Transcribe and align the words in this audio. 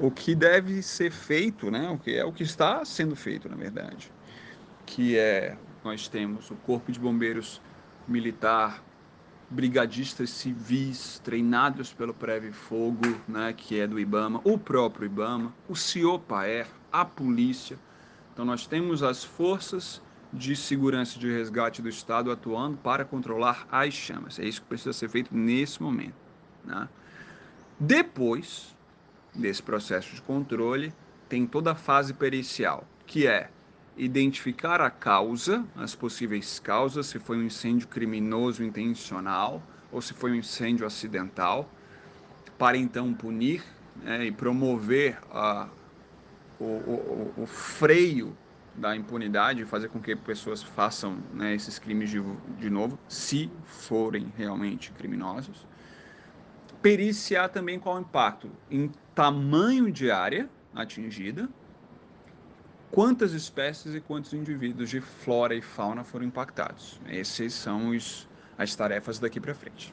o 0.00 0.10
que 0.10 0.34
deve 0.34 0.82
ser 0.82 1.10
feito, 1.10 1.70
né? 1.70 1.90
O 1.90 1.98
que 1.98 2.16
é 2.16 2.24
o 2.24 2.32
que 2.32 2.42
está 2.42 2.84
sendo 2.84 3.14
feito, 3.14 3.48
na 3.48 3.56
verdade, 3.56 4.10
que 4.86 5.16
é 5.16 5.56
nós 5.84 6.08
temos 6.08 6.50
o 6.50 6.56
Corpo 6.56 6.90
de 6.90 6.98
Bombeiros 6.98 7.60
Militar, 8.08 8.82
brigadistas 9.48 10.30
civis 10.30 11.20
treinados 11.22 11.92
pelo 11.92 12.14
Preve 12.14 12.50
Fogo, 12.50 13.02
né, 13.26 13.52
que 13.52 13.80
é 13.80 13.86
do 13.86 13.98
IBAMA, 13.98 14.40
o 14.44 14.58
próprio 14.58 15.06
IBAMA, 15.06 15.52
o 15.68 15.74
CIOPAER, 15.74 16.66
a 16.92 17.04
polícia. 17.04 17.78
Então 18.32 18.44
nós 18.44 18.66
temos 18.66 19.02
as 19.02 19.24
forças 19.24 20.02
de 20.32 20.54
segurança 20.54 21.18
de 21.18 21.30
resgate 21.30 21.82
do 21.82 21.88
Estado 21.88 22.30
atuando 22.30 22.76
para 22.76 23.04
controlar 23.04 23.66
as 23.70 23.92
chamas. 23.92 24.38
É 24.38 24.44
isso 24.44 24.62
que 24.62 24.68
precisa 24.68 24.92
ser 24.92 25.08
feito 25.08 25.34
nesse 25.34 25.82
momento. 25.82 26.14
Né? 26.64 26.88
Depois 27.78 28.74
desse 29.34 29.62
processo 29.62 30.14
de 30.14 30.22
controle, 30.22 30.92
tem 31.28 31.46
toda 31.46 31.72
a 31.72 31.74
fase 31.74 32.12
pericial, 32.12 32.84
que 33.06 33.26
é 33.26 33.50
identificar 33.96 34.80
a 34.80 34.90
causa, 34.90 35.64
as 35.76 35.94
possíveis 35.94 36.58
causas, 36.58 37.06
se 37.06 37.18
foi 37.18 37.36
um 37.36 37.42
incêndio 37.42 37.86
criminoso 37.86 38.64
intencional 38.64 39.62
ou 39.92 40.00
se 40.00 40.14
foi 40.14 40.32
um 40.32 40.36
incêndio 40.36 40.86
acidental, 40.86 41.68
para 42.56 42.76
então 42.76 43.12
punir 43.12 43.62
né, 44.02 44.26
e 44.26 44.32
promover 44.32 45.18
a, 45.30 45.68
o, 46.58 46.64
o, 46.64 47.34
o, 47.38 47.46
freio 47.46 48.36
da 48.74 48.94
impunidade, 48.94 49.64
fazer 49.64 49.88
com 49.88 50.00
que 50.00 50.14
pessoas 50.14 50.62
façam 50.62 51.18
né, 51.34 51.54
esses 51.54 51.78
crimes 51.78 52.10
de, 52.10 52.22
de 52.58 52.70
novo, 52.70 52.98
se 53.08 53.50
forem 53.64 54.32
realmente 54.36 54.92
criminosos. 54.92 55.66
Periciar 56.82 57.48
também 57.48 57.78
qual 57.78 57.96
o 57.96 58.00
impacto 58.00 58.50
em 58.70 58.90
tamanho 59.14 59.92
de 59.92 60.10
área 60.10 60.48
atingida, 60.74 61.48
quantas 62.90 63.32
espécies 63.32 63.94
e 63.94 64.00
quantos 64.00 64.32
indivíduos 64.32 64.88
de 64.88 65.00
flora 65.00 65.54
e 65.54 65.60
fauna 65.60 66.04
foram 66.04 66.24
impactados. 66.24 66.98
Essas 67.06 67.52
são 67.52 67.90
os, 67.90 68.26
as 68.56 68.74
tarefas 68.74 69.18
daqui 69.18 69.38
para 69.38 69.54
frente. 69.54 69.92